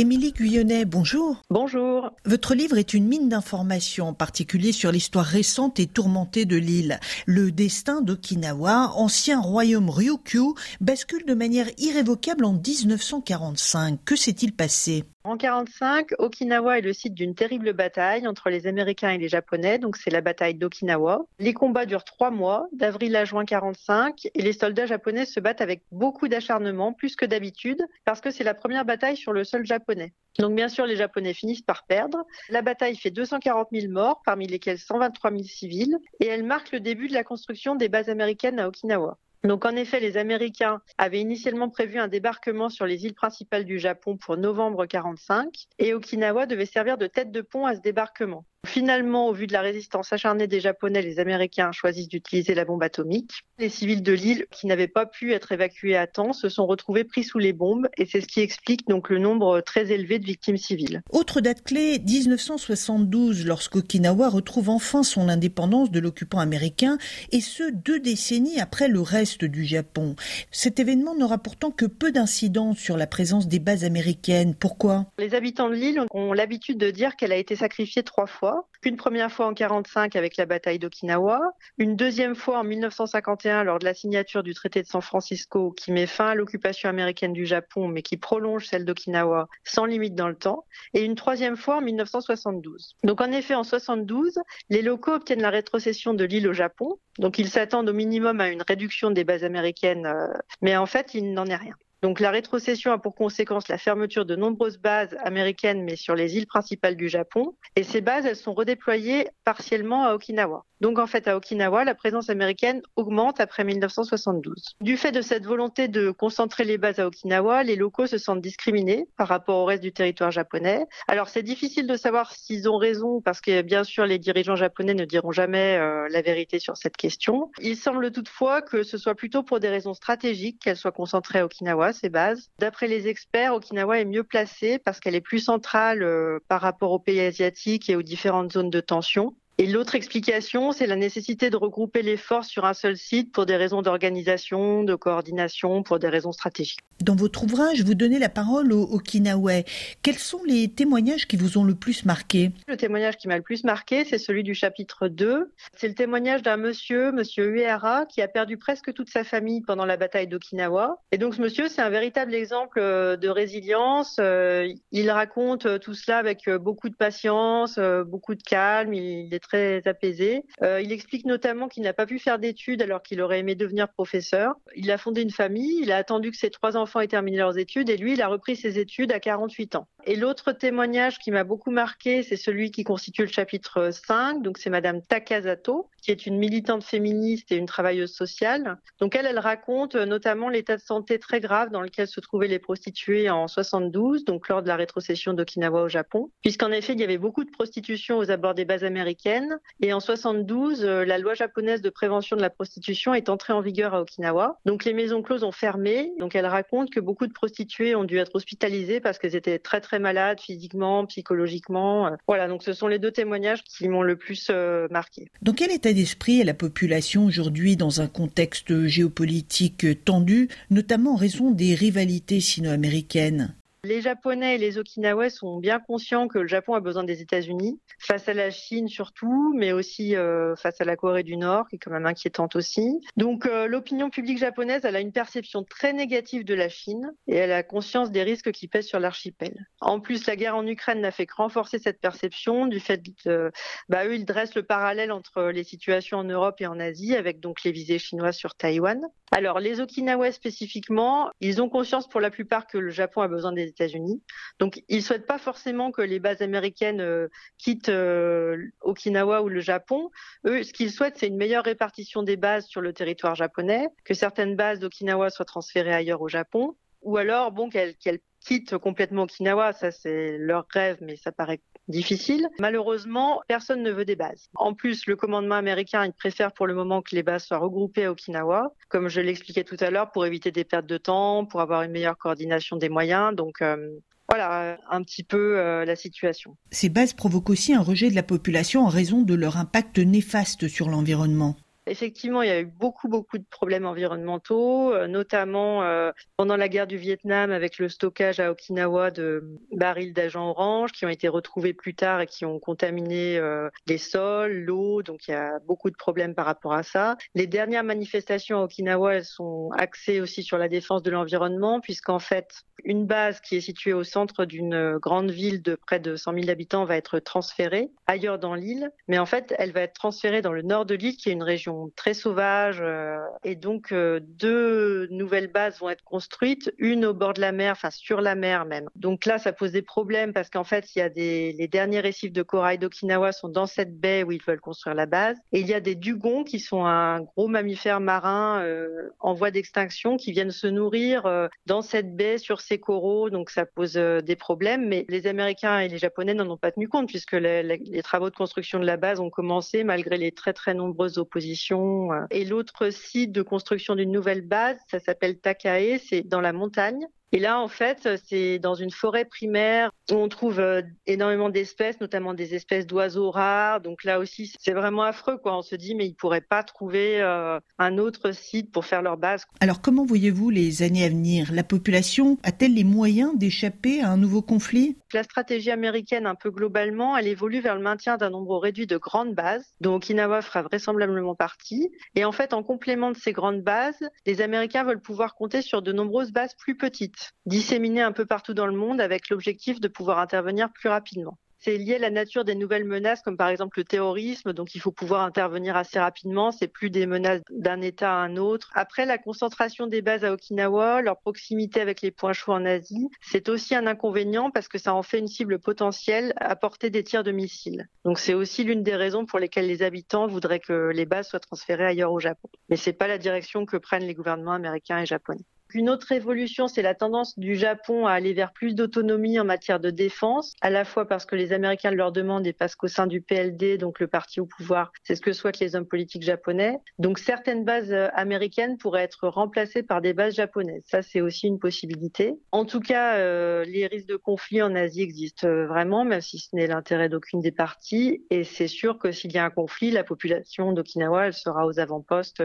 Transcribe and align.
Émilie 0.00 0.32
Guyonnet, 0.32 0.86
bonjour. 0.86 1.42
Bonjour. 1.50 2.10
Votre 2.24 2.54
livre 2.54 2.78
est 2.78 2.94
une 2.94 3.06
mine 3.06 3.28
d'informations, 3.28 4.08
en 4.08 4.14
particulier 4.14 4.72
sur 4.72 4.90
l'histoire 4.92 5.26
récente 5.26 5.78
et 5.78 5.86
tourmentée 5.86 6.46
de 6.46 6.56
l'île. 6.56 6.98
Le 7.26 7.52
destin 7.52 8.00
d'Okinawa, 8.00 8.92
ancien 8.94 9.42
royaume 9.42 9.90
Ryukyu, 9.90 10.54
bascule 10.80 11.26
de 11.26 11.34
manière 11.34 11.66
irrévocable 11.76 12.46
en 12.46 12.54
1945. 12.54 14.00
Que 14.02 14.16
s'est-il 14.16 14.54
passé? 14.54 15.04
En 15.22 15.34
1945, 15.34 16.12
Okinawa 16.18 16.78
est 16.78 16.80
le 16.80 16.94
site 16.94 17.12
d'une 17.12 17.34
terrible 17.34 17.74
bataille 17.74 18.26
entre 18.26 18.48
les 18.48 18.66
Américains 18.66 19.10
et 19.10 19.18
les 19.18 19.28
Japonais, 19.28 19.78
donc 19.78 19.98
c'est 19.98 20.08
la 20.08 20.22
bataille 20.22 20.54
d'Okinawa. 20.54 21.26
Les 21.38 21.52
combats 21.52 21.84
durent 21.84 22.04
trois 22.04 22.30
mois, 22.30 22.68
d'avril 22.72 23.14
à 23.16 23.26
juin 23.26 23.42
1945, 23.42 24.28
et 24.34 24.40
les 24.40 24.54
soldats 24.54 24.86
japonais 24.86 25.26
se 25.26 25.38
battent 25.38 25.60
avec 25.60 25.82
beaucoup 25.92 26.26
d'acharnement, 26.26 26.94
plus 26.94 27.16
que 27.16 27.26
d'habitude, 27.26 27.84
parce 28.06 28.22
que 28.22 28.30
c'est 28.30 28.44
la 28.44 28.54
première 28.54 28.86
bataille 28.86 29.18
sur 29.18 29.34
le 29.34 29.44
sol 29.44 29.66
japonais. 29.66 29.89
Donc 30.38 30.54
bien 30.54 30.68
sûr, 30.68 30.86
les 30.86 30.96
Japonais 30.96 31.34
finissent 31.34 31.62
par 31.62 31.84
perdre. 31.84 32.24
La 32.48 32.62
bataille 32.62 32.96
fait 32.96 33.10
240 33.10 33.68
000 33.72 33.92
morts, 33.92 34.22
parmi 34.24 34.46
lesquels 34.46 34.78
123 34.78 35.30
000 35.30 35.42
civils, 35.44 35.98
et 36.20 36.26
elle 36.26 36.44
marque 36.44 36.72
le 36.72 36.80
début 36.80 37.08
de 37.08 37.14
la 37.14 37.24
construction 37.24 37.74
des 37.74 37.88
bases 37.88 38.08
américaines 38.08 38.60
à 38.60 38.68
Okinawa. 38.68 39.18
Donc 39.42 39.64
en 39.64 39.74
effet, 39.74 40.00
les 40.00 40.18
Américains 40.18 40.82
avaient 40.98 41.20
initialement 41.20 41.70
prévu 41.70 41.98
un 41.98 42.08
débarquement 42.08 42.68
sur 42.68 42.84
les 42.86 43.06
îles 43.06 43.14
principales 43.14 43.64
du 43.64 43.78
Japon 43.78 44.18
pour 44.18 44.36
novembre 44.36 44.84
45 44.84 45.66
et 45.78 45.94
Okinawa 45.94 46.46
devait 46.46 46.66
servir 46.66 46.98
de 46.98 47.06
tête 47.06 47.32
de 47.32 47.40
pont 47.40 47.64
à 47.64 47.74
ce 47.74 47.80
débarquement. 47.80 48.44
Finalement, 48.66 49.26
au 49.26 49.32
vu 49.32 49.46
de 49.46 49.52
la 49.52 49.62
résistance 49.62 50.12
acharnée 50.12 50.46
des 50.46 50.60
Japonais, 50.60 51.00
les 51.02 51.18
Américains 51.18 51.72
choisissent 51.72 52.08
d'utiliser 52.08 52.54
la 52.54 52.64
bombe 52.64 52.82
atomique. 52.82 53.42
Les 53.58 53.68
civils 53.68 54.02
de 54.02 54.12
l'île 54.12 54.46
qui 54.50 54.66
n'avaient 54.66 54.86
pas 54.86 55.06
pu 55.06 55.32
être 55.32 55.52
évacués 55.52 55.96
à 55.96 56.06
temps 56.06 56.32
se 56.32 56.48
sont 56.48 56.66
retrouvés 56.66 57.04
pris 57.04 57.24
sous 57.24 57.38
les 57.38 57.52
bombes 57.52 57.88
et 57.96 58.06
c'est 58.06 58.20
ce 58.20 58.26
qui 58.26 58.40
explique 58.40 58.86
donc 58.86 59.08
le 59.08 59.18
nombre 59.18 59.60
très 59.60 59.90
élevé 59.90 60.18
de 60.18 60.24
victimes 60.24 60.56
civiles. 60.56 61.02
Autre 61.10 61.40
date 61.40 61.64
clé, 61.64 61.98
1972, 61.98 63.46
lorsqu'Okinawa 63.46 64.28
retrouve 64.28 64.68
enfin 64.68 65.02
son 65.02 65.28
indépendance 65.28 65.90
de 65.90 65.98
l'occupant 65.98 66.38
américain 66.38 66.98
et 67.32 67.40
ce 67.40 67.70
deux 67.72 67.98
décennies 67.98 68.60
après 68.60 68.88
le 68.88 69.00
reste 69.00 69.44
du 69.44 69.64
Japon. 69.64 70.16
Cet 70.50 70.78
événement 70.78 71.14
n'aura 71.14 71.38
pourtant 71.38 71.70
que 71.70 71.86
peu 71.86 72.12
d'incidence 72.12 72.78
sur 72.78 72.96
la 72.96 73.06
présence 73.06 73.48
des 73.48 73.58
bases 73.58 73.84
américaines. 73.84 74.54
Pourquoi? 74.54 75.06
Les 75.18 75.34
habitants 75.34 75.70
de 75.70 75.74
l'île 75.74 76.04
ont 76.12 76.32
l'habitude 76.32 76.78
de 76.78 76.90
dire 76.90 77.16
qu'elle 77.16 77.32
a 77.32 77.36
été 77.36 77.56
sacrifiée 77.56 78.02
trois 78.02 78.26
fois 78.26 78.49
une 78.82 78.96
première 78.96 79.30
fois 79.30 79.46
en 79.46 79.50
1945 79.50 80.16
avec 80.16 80.36
la 80.36 80.46
bataille 80.46 80.78
d'Okinawa, 80.78 81.38
une 81.78 81.96
deuxième 81.96 82.34
fois 82.34 82.60
en 82.60 82.64
1951 82.64 83.64
lors 83.64 83.78
de 83.78 83.84
la 83.84 83.94
signature 83.94 84.42
du 84.42 84.54
traité 84.54 84.82
de 84.82 84.86
San 84.86 85.02
Francisco 85.02 85.72
qui 85.72 85.92
met 85.92 86.06
fin 86.06 86.28
à 86.28 86.34
l'occupation 86.34 86.88
américaine 86.88 87.32
du 87.32 87.46
Japon 87.46 87.88
mais 87.88 88.02
qui 88.02 88.16
prolonge 88.16 88.66
celle 88.66 88.84
d'Okinawa 88.84 89.48
sans 89.64 89.84
limite 89.84 90.14
dans 90.14 90.28
le 90.28 90.34
temps, 90.34 90.64
et 90.94 91.04
une 91.04 91.14
troisième 91.14 91.56
fois 91.56 91.76
en 91.76 91.80
1972. 91.80 92.96
Donc 93.04 93.20
en 93.20 93.30
effet 93.32 93.54
en 93.54 93.64
72, 93.64 94.38
les 94.70 94.82
locaux 94.82 95.12
obtiennent 95.12 95.42
la 95.42 95.50
rétrocession 95.50 96.14
de 96.14 96.24
l'île 96.24 96.48
au 96.48 96.52
Japon, 96.52 96.98
donc 97.18 97.38
ils 97.38 97.48
s'attendent 97.48 97.88
au 97.88 97.94
minimum 97.94 98.40
à 98.40 98.48
une 98.48 98.62
réduction 98.62 99.10
des 99.10 99.24
bases 99.24 99.44
américaines, 99.44 100.06
euh, 100.06 100.32
mais 100.62 100.76
en 100.76 100.86
fait 100.86 101.14
il 101.14 101.32
n'en 101.32 101.46
est 101.46 101.56
rien. 101.56 101.74
Donc 102.02 102.20
la 102.20 102.30
rétrocession 102.30 102.92
a 102.92 102.98
pour 102.98 103.14
conséquence 103.14 103.68
la 103.68 103.78
fermeture 103.78 104.24
de 104.24 104.36
nombreuses 104.36 104.78
bases 104.78 105.16
américaines, 105.22 105.84
mais 105.84 105.96
sur 105.96 106.14
les 106.14 106.36
îles 106.36 106.46
principales 106.46 106.96
du 106.96 107.08
Japon. 107.08 107.56
Et 107.76 107.82
ces 107.82 108.00
bases, 108.00 108.26
elles 108.26 108.36
sont 108.36 108.54
redéployées 108.54 109.28
partiellement 109.44 110.04
à 110.04 110.14
Okinawa. 110.14 110.64
Donc 110.80 110.98
en 110.98 111.06
fait, 111.06 111.28
à 111.28 111.36
Okinawa, 111.36 111.84
la 111.84 111.94
présence 111.94 112.30
américaine 112.30 112.80
augmente 112.96 113.38
après 113.38 113.64
1972. 113.64 114.76
Du 114.80 114.96
fait 114.96 115.12
de 115.12 115.20
cette 115.20 115.44
volonté 115.44 115.88
de 115.88 116.10
concentrer 116.10 116.64
les 116.64 116.78
bases 116.78 116.98
à 116.98 117.06
Okinawa, 117.06 117.62
les 117.64 117.76
locaux 117.76 118.06
se 118.06 118.16
sentent 118.16 118.40
discriminés 118.40 119.06
par 119.18 119.28
rapport 119.28 119.58
au 119.58 119.64
reste 119.66 119.82
du 119.82 119.92
territoire 119.92 120.30
japonais. 120.30 120.86
Alors 121.06 121.28
c'est 121.28 121.42
difficile 121.42 121.86
de 121.86 121.96
savoir 121.96 122.32
s'ils 122.32 122.68
ont 122.68 122.78
raison 122.78 123.20
parce 123.20 123.42
que 123.42 123.60
bien 123.60 123.84
sûr 123.84 124.06
les 124.06 124.18
dirigeants 124.18 124.56
japonais 124.56 124.94
ne 124.94 125.04
diront 125.04 125.32
jamais 125.32 125.76
euh, 125.76 126.08
la 126.10 126.22
vérité 126.22 126.58
sur 126.58 126.78
cette 126.78 126.96
question. 126.96 127.50
Il 127.60 127.76
semble 127.76 128.10
toutefois 128.10 128.62
que 128.62 128.82
ce 128.82 128.96
soit 128.96 129.14
plutôt 129.14 129.42
pour 129.42 129.60
des 129.60 129.68
raisons 129.68 129.92
stratégiques 129.92 130.60
qu'elles 130.62 130.78
soient 130.78 130.92
concentrées 130.92 131.40
à 131.40 131.44
Okinawa, 131.44 131.89
ces 131.92 132.08
bases. 132.08 132.50
D'après 132.58 132.86
les 132.86 133.08
experts, 133.08 133.54
Okinawa 133.54 134.00
est 134.00 134.04
mieux 134.04 134.24
placée 134.24 134.78
parce 134.78 135.00
qu'elle 135.00 135.14
est 135.14 135.20
plus 135.20 135.40
centrale 135.40 136.02
euh, 136.02 136.38
par 136.48 136.60
rapport 136.60 136.92
aux 136.92 136.98
pays 136.98 137.20
asiatiques 137.20 137.90
et 137.90 137.96
aux 137.96 138.02
différentes 138.02 138.52
zones 138.52 138.70
de 138.70 138.80
tension. 138.80 139.34
Et 139.58 139.66
l'autre 139.66 139.94
explication, 139.94 140.72
c'est 140.72 140.86
la 140.86 140.96
nécessité 140.96 141.50
de 141.50 141.56
regrouper 141.56 142.00
les 142.00 142.16
forces 142.16 142.48
sur 142.48 142.64
un 142.64 142.72
seul 142.72 142.96
site 142.96 143.30
pour 143.30 143.44
des 143.44 143.56
raisons 143.56 143.82
d'organisation, 143.82 144.84
de 144.84 144.94
coordination, 144.94 145.82
pour 145.82 145.98
des 145.98 146.08
raisons 146.08 146.32
stratégiques. 146.32 146.80
Dans 147.02 147.16
votre 147.16 147.44
ouvrage, 147.44 147.82
vous 147.82 147.94
donnez 147.94 148.18
la 148.18 148.28
parole 148.28 148.74
aux 148.74 148.82
Okinawa. 148.82 149.62
Quels 150.02 150.18
sont 150.18 150.42
les 150.46 150.68
témoignages 150.68 151.26
qui 151.26 151.36
vous 151.36 151.56
ont 151.56 151.64
le 151.64 151.74
plus 151.74 152.04
marqué? 152.04 152.50
Le 152.68 152.76
témoignage 152.76 153.16
qui 153.16 153.26
m'a 153.26 153.38
le 153.38 153.42
plus 153.42 153.64
marqué, 153.64 154.04
c'est 154.04 154.18
celui 154.18 154.42
du 154.42 154.54
chapitre 154.54 155.08
2. 155.08 155.50
C'est 155.76 155.88
le 155.88 155.94
témoignage 155.94 156.42
d'un 156.42 156.58
monsieur, 156.58 157.10
monsieur 157.10 157.46
Uehara, 157.46 158.04
qui 158.04 158.20
a 158.20 158.28
perdu 158.28 158.58
presque 158.58 158.92
toute 158.92 159.08
sa 159.08 159.24
famille 159.24 159.62
pendant 159.62 159.86
la 159.86 159.96
bataille 159.96 160.26
d'Okinawa. 160.26 160.98
Et 161.10 161.16
donc 161.16 161.36
ce 161.36 161.40
monsieur, 161.40 161.68
c'est 161.68 161.80
un 161.80 161.88
véritable 161.88 162.34
exemple 162.34 162.78
euh, 162.78 163.16
de 163.16 163.30
résilience. 163.30 164.18
Euh, 164.20 164.68
il 164.92 165.10
raconte 165.10 165.64
euh, 165.64 165.78
tout 165.78 165.94
cela 165.94 166.18
avec 166.18 166.50
beaucoup 166.50 166.90
de 166.90 166.96
patience, 166.96 167.78
beaucoup 168.06 168.34
de 168.34 168.42
calme. 168.42 168.92
Il 168.92 169.32
est 169.32 169.42
très 169.42 169.80
apaisé. 169.86 170.42
Il 170.62 170.92
explique 170.92 171.24
notamment 171.24 171.68
qu'il 171.68 171.82
n'a 171.82 171.94
pas 171.94 172.04
pu 172.04 172.18
faire 172.18 172.38
d'études 172.38 172.82
alors 172.82 173.02
qu'il 173.02 173.22
aurait 173.22 173.38
aimé 173.38 173.54
devenir 173.54 173.88
professeur. 173.88 174.56
Il 174.76 174.90
a 174.90 174.98
fondé 174.98 175.22
une 175.22 175.30
famille, 175.30 175.78
il 175.80 175.92
a 175.92 175.96
attendu 175.96 176.30
que 176.30 176.36
ses 176.36 176.50
trois 176.50 176.76
enfants 176.76 176.89
aient 176.98 177.08
terminé 177.08 177.36
leurs 177.36 177.58
études 177.58 177.88
et 177.90 177.96
lui, 177.96 178.14
il 178.14 178.22
a 178.22 178.28
repris 178.28 178.56
ses 178.56 178.78
études 178.78 179.12
à 179.12 179.20
48 179.20 179.76
ans. 179.76 179.86
Et 180.04 180.16
l'autre 180.16 180.52
témoignage 180.52 181.18
qui 181.18 181.30
m'a 181.30 181.44
beaucoup 181.44 181.70
marqué, 181.70 182.22
c'est 182.22 182.36
celui 182.36 182.70
qui 182.70 182.84
constitue 182.84 183.22
le 183.22 183.28
chapitre 183.28 183.90
5. 183.92 184.42
Donc 184.42 184.58
c'est 184.58 184.70
Madame 184.70 185.02
Takazato, 185.02 185.88
qui 186.02 186.10
est 186.10 186.26
une 186.26 186.38
militante 186.38 186.84
féministe 186.84 187.52
et 187.52 187.56
une 187.56 187.66
travailleuse 187.66 188.12
sociale. 188.12 188.78
Donc 189.00 189.14
elle, 189.14 189.26
elle 189.26 189.38
raconte 189.38 189.94
notamment 189.96 190.48
l'état 190.48 190.76
de 190.76 190.82
santé 190.82 191.18
très 191.18 191.40
grave 191.40 191.70
dans 191.70 191.82
lequel 191.82 192.06
se 192.06 192.20
trouvaient 192.20 192.48
les 192.48 192.58
prostituées 192.58 193.30
en 193.30 193.48
72, 193.48 194.24
donc 194.24 194.48
lors 194.48 194.62
de 194.62 194.68
la 194.68 194.76
rétrocession 194.76 195.34
d'Okinawa 195.34 195.82
au 195.82 195.88
Japon, 195.88 196.30
puisqu'en 196.42 196.70
effet, 196.70 196.92
il 196.92 197.00
y 197.00 197.04
avait 197.04 197.18
beaucoup 197.18 197.44
de 197.44 197.50
prostitution 197.50 198.18
aux 198.18 198.30
abords 198.30 198.54
des 198.54 198.64
bases 198.64 198.84
américaines 198.84 199.58
et 199.80 199.92
en 199.92 200.00
72, 200.00 200.84
euh, 200.84 201.04
la 201.04 201.18
loi 201.18 201.34
japonaise 201.34 201.82
de 201.82 201.90
prévention 201.90 202.36
de 202.36 202.42
la 202.42 202.50
prostitution 202.50 203.14
est 203.14 203.28
entrée 203.28 203.52
en 203.52 203.60
vigueur 203.60 203.94
à 203.94 204.02
Okinawa. 204.02 204.58
Donc 204.64 204.84
les 204.84 204.92
maisons 204.92 205.22
closes 205.22 205.44
ont 205.44 205.52
fermé. 205.52 206.12
Donc 206.18 206.34
elle 206.34 206.46
raconte 206.46 206.90
que 206.90 207.00
beaucoup 207.00 207.26
de 207.26 207.32
prostituées 207.32 207.94
ont 207.94 208.04
dû 208.04 208.18
être 208.18 208.34
hospitalisées 208.34 209.00
parce 209.00 209.18
qu'elles 209.18 209.36
étaient 209.36 209.58
très 209.58 209.80
très 209.80 209.89
malades 209.98 210.40
physiquement, 210.40 211.06
psychologiquement. 211.06 212.10
Voilà, 212.26 212.48
donc 212.48 212.62
ce 212.62 212.72
sont 212.72 212.88
les 212.88 212.98
deux 212.98 213.10
témoignages 213.10 213.62
qui 213.64 213.88
m'ont 213.88 214.02
le 214.02 214.16
plus 214.16 214.48
euh, 214.50 214.86
marqué. 214.90 215.28
Dans 215.42 215.52
quel 215.52 215.70
état 215.70 215.92
d'esprit 215.92 216.40
est 216.40 216.44
la 216.44 216.54
population 216.54 217.24
aujourd'hui 217.24 217.76
dans 217.76 218.00
un 218.00 218.06
contexte 218.06 218.86
géopolitique 218.86 220.04
tendu, 220.04 220.48
notamment 220.70 221.14
en 221.14 221.16
raison 221.16 221.50
des 221.50 221.74
rivalités 221.74 222.40
sino-américaines? 222.40 223.54
Les 223.84 224.02
Japonais 224.02 224.56
et 224.56 224.58
les 224.58 224.78
Okinawais 224.78 225.30
sont 225.30 225.58
bien 225.58 225.80
conscients 225.80 226.28
que 226.28 226.38
le 226.38 226.46
Japon 226.46 226.74
a 226.74 226.80
besoin 226.80 227.02
des 227.02 227.22
États-Unis, 227.22 227.80
face 227.98 228.28
à 228.28 228.34
la 228.34 228.50
Chine 228.50 228.88
surtout, 228.88 229.54
mais 229.56 229.72
aussi 229.72 230.16
euh, 230.16 230.54
face 230.56 230.80
à 230.80 230.84
la 230.84 230.96
Corée 230.96 231.22
du 231.22 231.36
Nord, 231.36 231.68
qui 231.68 231.76
est 231.76 231.78
quand 231.78 231.90
même 231.90 232.06
inquiétante 232.06 232.56
aussi. 232.56 233.00
Donc 233.16 233.46
euh, 233.46 233.66
l'opinion 233.66 234.10
publique 234.10 234.38
japonaise, 234.38 234.84
elle 234.84 234.96
a 234.96 235.00
une 235.00 235.12
perception 235.12 235.64
très 235.64 235.92
négative 235.92 236.44
de 236.44 236.54
la 236.54 236.68
Chine 236.68 237.12
et 237.26 237.36
elle 237.36 237.52
a 237.52 237.62
conscience 237.62 238.10
des 238.10 238.22
risques 238.22 238.52
qui 238.52 238.68
pèsent 238.68 238.88
sur 238.88 239.00
l'archipel. 239.00 239.66
En 239.80 240.00
plus, 240.00 240.26
la 240.26 240.36
guerre 240.36 240.56
en 240.56 240.66
Ukraine 240.66 241.00
n'a 241.00 241.10
fait 241.10 241.26
que 241.26 241.34
renforcer 241.34 241.78
cette 241.78 242.00
perception 242.00 242.66
du 242.66 242.80
fait 242.80 243.02
que, 243.24 243.50
bah, 243.88 244.04
eux, 244.06 244.14
ils 244.14 244.26
dressent 244.26 244.54
le 244.54 244.62
parallèle 244.62 245.12
entre 245.12 245.44
les 245.44 245.64
situations 245.64 246.18
en 246.18 246.24
Europe 246.24 246.60
et 246.60 246.66
en 246.66 246.78
Asie, 246.78 247.16
avec 247.16 247.40
donc 247.40 247.62
les 247.64 247.72
visées 247.72 247.98
chinoises 247.98 248.36
sur 248.36 248.54
Taïwan. 248.54 249.00
Alors 249.32 249.60
les 249.60 249.80
Okinawais 249.80 250.32
spécifiquement, 250.32 251.30
ils 251.40 251.62
ont 251.62 251.68
conscience 251.68 252.08
pour 252.08 252.20
la 252.20 252.30
plupart 252.30 252.66
que 252.66 252.78
le 252.78 252.90
Japon 252.90 253.22
a 253.22 253.28
besoin 253.28 253.52
des 253.52 253.69
États-Unis. 253.70 254.22
Donc, 254.58 254.82
ils 254.88 255.02
souhaitent 255.02 255.26
pas 255.26 255.38
forcément 255.38 255.90
que 255.90 256.02
les 256.02 256.18
bases 256.18 256.42
américaines 256.42 257.00
euh, 257.00 257.28
quittent 257.58 257.88
euh, 257.88 258.56
Okinawa 258.82 259.42
ou 259.42 259.48
le 259.48 259.60
Japon. 259.60 260.10
Eux, 260.46 260.62
ce 260.62 260.72
qu'ils 260.72 260.92
souhaitent, 260.92 261.16
c'est 261.16 261.28
une 261.28 261.36
meilleure 261.36 261.64
répartition 261.64 262.22
des 262.22 262.36
bases 262.36 262.66
sur 262.66 262.80
le 262.80 262.92
territoire 262.92 263.34
japonais, 263.34 263.88
que 264.04 264.14
certaines 264.14 264.56
bases 264.56 264.78
d'Okinawa 264.78 265.30
soient 265.30 265.44
transférées 265.44 265.94
ailleurs 265.94 266.20
au 266.20 266.28
Japon, 266.28 266.76
ou 267.02 267.16
alors, 267.16 267.50
bon, 267.52 267.70
qu'elles 267.70 267.96
quittent 268.40 268.76
complètement 268.78 269.22
Okinawa, 269.22 269.72
ça 269.72 269.90
c'est 269.90 270.36
leur 270.38 270.66
rêve, 270.70 270.98
mais 271.00 271.16
ça 271.16 271.32
paraît 271.32 271.60
difficile. 271.90 272.48
Malheureusement, 272.58 273.42
personne 273.48 273.82
ne 273.82 273.90
veut 273.90 274.04
des 274.04 274.16
bases. 274.16 274.48
En 274.54 274.74
plus, 274.74 275.06
le 275.06 275.16
commandement 275.16 275.56
américain, 275.56 276.04
il 276.04 276.12
préfère 276.12 276.52
pour 276.52 276.66
le 276.66 276.74
moment 276.74 277.02
que 277.02 277.14
les 277.14 277.22
bases 277.22 277.44
soient 277.44 277.58
regroupées 277.58 278.06
à 278.06 278.12
Okinawa, 278.12 278.74
comme 278.88 279.08
je 279.08 279.20
l'expliquais 279.20 279.64
tout 279.64 279.76
à 279.80 279.90
l'heure, 279.90 280.10
pour 280.10 280.26
éviter 280.26 280.50
des 280.50 280.64
pertes 280.64 280.86
de 280.86 280.98
temps, 280.98 281.44
pour 281.44 281.60
avoir 281.60 281.82
une 281.82 281.92
meilleure 281.92 282.18
coordination 282.18 282.76
des 282.76 282.88
moyens. 282.88 283.34
Donc, 283.34 283.62
euh, 283.62 283.98
voilà 284.30 284.78
un 284.88 285.02
petit 285.02 285.24
peu 285.24 285.58
euh, 285.58 285.84
la 285.84 285.96
situation. 285.96 286.56
Ces 286.70 286.88
bases 286.88 287.12
provoquent 287.12 287.50
aussi 287.50 287.74
un 287.74 287.82
rejet 287.82 288.10
de 288.10 288.14
la 288.14 288.22
population 288.22 288.84
en 288.84 288.88
raison 288.88 289.22
de 289.22 289.34
leur 289.34 289.56
impact 289.56 289.98
néfaste 289.98 290.68
sur 290.68 290.88
l'environnement. 290.88 291.56
Effectivement, 291.86 292.42
il 292.42 292.48
y 292.48 292.52
a 292.52 292.60
eu 292.60 292.66
beaucoup, 292.66 293.08
beaucoup 293.08 293.38
de 293.38 293.44
problèmes 293.50 293.86
environnementaux, 293.86 294.92
euh, 294.92 295.06
notamment 295.06 295.82
euh, 295.82 296.12
pendant 296.36 296.56
la 296.56 296.68
guerre 296.68 296.86
du 296.86 296.98
Vietnam 296.98 297.50
avec 297.50 297.78
le 297.78 297.88
stockage 297.88 298.38
à 298.38 298.50
Okinawa 298.50 299.10
de 299.10 299.58
barils 299.72 300.12
d'agents 300.12 300.50
orange 300.50 300.92
qui 300.92 301.06
ont 301.06 301.08
été 301.08 301.26
retrouvés 301.26 301.72
plus 301.72 301.94
tard 301.94 302.20
et 302.20 302.26
qui 302.26 302.44
ont 302.44 302.58
contaminé 302.58 303.38
euh, 303.38 303.70
les 303.86 303.96
sols, 303.96 304.52
l'eau. 304.52 305.02
Donc 305.02 305.26
il 305.26 305.30
y 305.30 305.34
a 305.34 305.58
beaucoup 305.66 305.90
de 305.90 305.96
problèmes 305.96 306.34
par 306.34 306.44
rapport 306.44 306.74
à 306.74 306.82
ça. 306.82 307.16
Les 307.34 307.46
dernières 307.46 307.84
manifestations 307.84 308.58
à 308.58 308.64
Okinawa, 308.64 309.14
elles 309.14 309.24
sont 309.24 309.70
axées 309.76 310.20
aussi 310.20 310.42
sur 310.42 310.58
la 310.58 310.68
défense 310.68 311.02
de 311.02 311.10
l'environnement, 311.10 311.80
puisqu'en 311.80 312.18
fait, 312.18 312.62
une 312.84 313.06
base 313.06 313.40
qui 313.40 313.56
est 313.56 313.60
située 313.60 313.94
au 313.94 314.04
centre 314.04 314.44
d'une 314.44 314.98
grande 314.98 315.30
ville 315.30 315.62
de 315.62 315.74
près 315.74 316.00
de 316.00 316.16
100 316.16 316.34
000 316.34 316.50
habitants 316.50 316.84
va 316.84 316.96
être 316.96 317.18
transférée 317.18 317.90
ailleurs 318.06 318.38
dans 318.38 318.54
l'île, 318.54 318.90
mais 319.08 319.18
en 319.18 319.26
fait, 319.26 319.54
elle 319.58 319.72
va 319.72 319.82
être 319.82 319.94
transférée 319.94 320.42
dans 320.42 320.52
le 320.52 320.62
nord 320.62 320.86
de 320.86 320.94
l'île, 320.94 321.16
qui 321.16 321.30
est 321.30 321.32
une 321.32 321.42
région 321.42 321.69
très 321.96 322.14
sauvage, 322.14 322.78
euh, 322.80 323.18
et 323.44 323.56
donc 323.56 323.92
euh, 323.92 324.20
deux 324.22 325.06
nouvelles 325.10 325.48
bases 325.48 325.78
vont 325.78 325.90
être 325.90 326.04
construites, 326.04 326.72
une 326.78 327.04
au 327.04 327.14
bord 327.14 327.34
de 327.34 327.40
la 327.40 327.52
mer, 327.52 327.72
enfin 327.72 327.90
sur 327.90 328.20
la 328.20 328.34
mer 328.34 328.64
même. 328.64 328.88
Donc 328.96 329.26
là, 329.26 329.38
ça 329.38 329.52
pose 329.52 329.72
des 329.72 329.82
problèmes 329.82 330.32
parce 330.32 330.50
qu'en 330.50 330.64
fait, 330.64 330.94
il 330.94 330.98
y 330.98 331.02
a 331.02 331.08
les 331.08 331.68
derniers 331.68 332.00
récifs 332.00 332.32
de 332.32 332.42
corail 332.42 332.78
d'Okinawa 332.78 333.32
sont 333.32 333.48
dans 333.48 333.66
cette 333.66 333.98
baie 333.98 334.22
où 334.22 334.32
ils 334.32 334.42
veulent 334.42 334.60
construire 334.60 334.94
la 334.94 335.06
base, 335.06 335.36
et 335.52 335.60
il 335.60 335.66
y 335.66 335.74
a 335.74 335.80
des 335.80 335.94
dugons 335.94 336.44
qui 336.44 336.60
sont 336.60 336.84
un 336.84 337.20
gros 337.20 337.48
mammifère 337.48 338.00
marin 338.00 338.62
euh, 338.62 339.10
en 339.18 339.34
voie 339.34 339.50
d'extinction 339.50 340.16
qui 340.16 340.32
viennent 340.32 340.50
se 340.50 340.66
nourrir 340.66 341.48
dans 341.66 341.82
cette 341.82 342.16
baie 342.16 342.38
sur 342.38 342.60
ces 342.60 342.78
coraux, 342.78 343.30
donc 343.30 343.50
ça 343.50 343.66
pose 343.66 343.94
des 343.94 344.36
problèmes. 344.36 344.86
Mais 344.88 345.04
les 345.08 345.26
Américains 345.26 345.80
et 345.80 345.88
les 345.88 345.98
Japonais 345.98 346.34
n'en 346.34 346.48
ont 346.50 346.56
pas 346.56 346.72
tenu 346.72 346.88
compte 346.88 347.08
puisque 347.08 347.32
les 347.32 348.02
travaux 348.02 348.30
de 348.30 348.34
construction 348.34 348.78
de 348.78 348.86
la 348.86 348.96
base 348.96 349.20
ont 349.20 349.30
commencé 349.30 349.84
malgré 349.84 350.16
les 350.16 350.32
très 350.32 350.52
très 350.52 350.74
nombreuses 350.74 351.18
oppositions. 351.18 351.59
Euh. 351.70 352.26
Et 352.30 352.44
l'autre 352.44 352.90
site 352.90 353.32
de 353.32 353.42
construction 353.42 353.94
d'une 353.94 354.12
nouvelle 354.12 354.46
base, 354.46 354.78
ça 354.90 354.98
s'appelle 354.98 355.40
Takae, 355.40 355.98
c'est 355.98 356.22
dans 356.22 356.40
la 356.40 356.52
montagne. 356.52 357.06
Et 357.32 357.38
là, 357.38 357.60
en 357.60 357.68
fait, 357.68 358.08
c'est 358.26 358.58
dans 358.58 358.74
une 358.74 358.90
forêt 358.90 359.24
primaire 359.24 359.92
où 360.10 360.14
on 360.14 360.28
trouve 360.28 360.58
euh, 360.58 360.82
énormément 361.06 361.48
d'espèces, 361.48 362.00
notamment 362.00 362.34
des 362.34 362.54
espèces 362.56 362.88
d'oiseaux 362.88 363.30
rares. 363.30 363.80
Donc 363.80 364.02
là 364.02 364.18
aussi, 364.18 364.52
c'est 364.58 364.72
vraiment 364.72 365.02
affreux, 365.02 365.38
quoi. 365.38 365.56
On 365.56 365.62
se 365.62 365.76
dit, 365.76 365.94
mais 365.94 366.06
ils 366.06 366.14
pourraient 366.14 366.40
pas 366.40 366.64
trouver 366.64 367.20
euh, 367.20 367.60
un 367.78 367.98
autre 367.98 368.32
site 368.32 368.72
pour 368.72 368.84
faire 368.84 369.02
leur 369.02 369.16
base. 369.16 369.44
Alors, 369.60 369.80
comment 369.80 370.04
voyez-vous 370.04 370.50
les 370.50 370.82
années 370.82 371.04
à 371.04 371.08
venir? 371.08 371.52
La 371.52 371.62
population 371.62 372.36
a-t-elle 372.42 372.74
les 372.74 372.84
moyens 372.84 373.36
d'échapper 373.36 374.00
à 374.00 374.10
un 374.10 374.16
nouveau 374.16 374.42
conflit? 374.42 374.96
La 375.12 375.22
stratégie 375.22 375.70
américaine, 375.70 376.26
un 376.26 376.34
peu 376.34 376.50
globalement, 376.50 377.16
elle 377.16 377.28
évolue 377.28 377.60
vers 377.60 377.76
le 377.76 377.82
maintien 377.82 378.16
d'un 378.16 378.30
nombre 378.30 378.58
réduit 378.58 378.88
de 378.88 378.96
grandes 378.96 379.34
bases, 379.34 379.72
dont 379.80 379.94
Okinawa 379.94 380.42
fera 380.42 380.62
vraisemblablement 380.62 381.36
partie. 381.36 381.92
Et 382.16 382.24
en 382.24 382.32
fait, 382.32 382.52
en 382.54 382.64
complément 382.64 383.12
de 383.12 383.16
ces 383.16 383.32
grandes 383.32 383.62
bases, 383.62 384.08
les 384.26 384.40
Américains 384.40 384.82
veulent 384.82 385.00
pouvoir 385.00 385.36
compter 385.36 385.62
sur 385.62 385.80
de 385.80 385.92
nombreuses 385.92 386.32
bases 386.32 386.54
plus 386.56 386.76
petites 386.76 387.19
disséminés 387.46 388.02
un 388.02 388.12
peu 388.12 388.26
partout 388.26 388.54
dans 388.54 388.66
le 388.66 388.76
monde 388.76 389.00
avec 389.00 389.28
l'objectif 389.28 389.80
de 389.80 389.88
pouvoir 389.88 390.18
intervenir 390.18 390.70
plus 390.72 390.88
rapidement. 390.88 391.38
C'est 391.62 391.76
lié 391.76 391.96
à 391.96 391.98
la 391.98 392.08
nature 392.08 392.46
des 392.46 392.54
nouvelles 392.54 392.86
menaces, 392.86 393.20
comme 393.20 393.36
par 393.36 393.48
exemple 393.48 393.80
le 393.80 393.84
terrorisme, 393.84 394.54
donc 394.54 394.74
il 394.74 394.80
faut 394.80 394.92
pouvoir 394.92 395.20
intervenir 395.20 395.76
assez 395.76 395.98
rapidement. 395.98 396.52
C'est 396.52 396.68
plus 396.68 396.88
des 396.88 397.04
menaces 397.04 397.42
d'un 397.50 397.82
État 397.82 398.10
à 398.10 398.16
un 398.16 398.36
autre. 398.36 398.70
Après, 398.74 399.04
la 399.04 399.18
concentration 399.18 399.86
des 399.86 400.00
bases 400.00 400.24
à 400.24 400.32
Okinawa, 400.32 401.02
leur 401.02 401.18
proximité 401.18 401.82
avec 401.82 402.00
les 402.00 402.10
points 402.12 402.32
chauds 402.32 402.54
en 402.54 402.64
Asie, 402.64 403.10
c'est 403.20 403.50
aussi 403.50 403.74
un 403.74 403.86
inconvénient 403.86 404.50
parce 404.50 404.68
que 404.68 404.78
ça 404.78 404.94
en 404.94 405.02
fait 405.02 405.18
une 405.18 405.28
cible 405.28 405.58
potentielle 405.58 406.32
à 406.36 406.56
portée 406.56 406.88
des 406.88 407.04
tirs 407.04 407.24
de 407.24 407.30
missiles. 407.30 407.88
Donc 408.06 408.18
c'est 408.18 408.32
aussi 408.34 408.64
l'une 408.64 408.82
des 408.82 408.96
raisons 408.96 409.26
pour 409.26 409.38
lesquelles 409.38 409.66
les 409.66 409.82
habitants 409.82 410.26
voudraient 410.26 410.60
que 410.60 410.90
les 410.94 411.04
bases 411.04 411.28
soient 411.28 411.40
transférées 411.40 411.84
ailleurs 411.84 412.12
au 412.12 412.20
Japon. 412.20 412.48
Mais 412.70 412.76
c'est 412.76 412.94
pas 412.94 413.06
la 413.06 413.18
direction 413.18 413.66
que 413.66 413.76
prennent 413.76 414.06
les 414.06 414.14
gouvernements 414.14 414.52
américains 414.52 415.00
et 415.00 415.06
japonais. 415.06 415.44
Une 415.74 415.88
autre 415.88 416.10
évolution, 416.12 416.66
c'est 416.66 416.82
la 416.82 416.94
tendance 416.94 417.38
du 417.38 417.54
Japon 417.54 418.06
à 418.06 418.12
aller 418.12 418.32
vers 418.32 418.52
plus 418.52 418.74
d'autonomie 418.74 419.38
en 419.38 419.44
matière 419.44 419.78
de 419.78 419.90
défense, 419.90 420.54
à 420.60 420.70
la 420.70 420.84
fois 420.84 421.06
parce 421.06 421.24
que 421.24 421.36
les 421.36 421.52
Américains 421.52 421.90
le 421.90 422.00
leur 422.00 422.12
demandent 422.12 422.46
et 422.46 422.54
parce 422.54 422.76
qu'au 422.76 422.88
sein 422.88 423.06
du 423.06 423.20
PLD, 423.20 423.76
donc 423.76 424.00
le 424.00 424.06
parti 424.06 424.40
au 424.40 424.46
pouvoir, 424.46 424.90
c'est 425.04 425.14
ce 425.14 425.20
que 425.20 425.34
souhaitent 425.34 425.60
les 425.60 425.76
hommes 425.76 425.86
politiques 425.86 426.22
japonais. 426.22 426.78
Donc 426.98 427.18
certaines 427.18 427.64
bases 427.66 427.92
euh, 427.92 428.08
américaines 428.14 428.78
pourraient 428.78 429.02
être 429.02 429.28
remplacées 429.28 429.82
par 429.82 430.00
des 430.00 430.14
bases 430.14 430.34
japonaises. 430.34 430.82
Ça, 430.86 431.02
c'est 431.02 431.20
aussi 431.20 431.46
une 431.46 431.58
possibilité. 431.58 432.38
En 432.52 432.64
tout 432.64 432.80
cas, 432.80 433.16
euh, 433.16 433.64
les 433.64 433.86
risques 433.86 434.08
de 434.08 434.16
conflit 434.16 434.62
en 434.62 434.74
Asie 434.74 435.02
existent 435.02 435.46
euh, 435.46 435.66
vraiment, 435.66 436.06
même 436.06 436.22
si 436.22 436.38
ce 436.38 436.56
n'est 436.56 436.66
l'intérêt 436.66 437.10
d'aucune 437.10 437.40
des 437.40 437.52
parties. 437.52 438.24
Et 438.30 438.44
c'est 438.44 438.68
sûr 438.68 438.98
que 438.98 439.12
s'il 439.12 439.32
y 439.32 439.38
a 439.38 439.44
un 439.44 439.50
conflit, 439.50 439.90
la 439.90 440.04
population 440.04 440.72
d'Okinawa, 440.72 441.26
elle 441.26 441.34
sera 441.34 441.66
aux 441.66 441.78
avant-postes, 441.78 442.42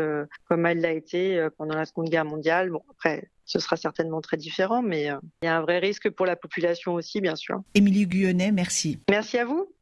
comme 0.49 0.65
elle 0.65 0.81
l'a 0.81 0.91
été 0.91 1.47
pendant 1.57 1.75
la 1.75 1.85
Seconde 1.85 2.09
Guerre 2.09 2.25
mondiale. 2.25 2.71
Bon, 2.71 2.81
après, 2.89 3.14
ce 3.45 3.59
sera 3.59 3.75
certainement 3.75 4.21
très 4.21 4.37
différent, 4.37 4.81
mais 4.81 5.11
euh, 5.11 5.17
il 5.41 5.45
y 5.45 5.47
a 5.47 5.57
un 5.57 5.61
vrai 5.61 5.79
risque 5.79 6.09
pour 6.09 6.25
la 6.25 6.35
population 6.35 6.93
aussi, 6.93 7.21
bien 7.21 7.35
sûr. 7.35 7.61
Émilie 7.73 8.07
Guyonnet, 8.07 8.51
merci. 8.51 8.99
Merci 9.09 9.37
à 9.37 9.45
vous. 9.45 9.75